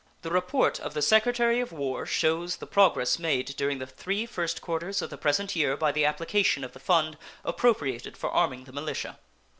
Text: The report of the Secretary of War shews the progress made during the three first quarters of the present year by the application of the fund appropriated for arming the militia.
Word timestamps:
The 0.23 0.31
report 0.31 0.79
of 0.79 0.95
the 0.95 1.01
Secretary 1.03 1.59
of 1.59 1.71
War 1.71 2.07
shews 2.07 2.55
the 2.55 2.65
progress 2.65 3.19
made 3.19 3.55
during 3.55 3.77
the 3.77 3.85
three 3.85 4.25
first 4.25 4.59
quarters 4.59 4.99
of 5.03 5.11
the 5.11 5.15
present 5.19 5.55
year 5.55 5.77
by 5.77 5.91
the 5.91 6.05
application 6.05 6.63
of 6.63 6.73
the 6.73 6.79
fund 6.79 7.19
appropriated 7.45 8.17
for 8.17 8.31
arming 8.31 8.63
the 8.63 8.73
militia. 8.73 9.19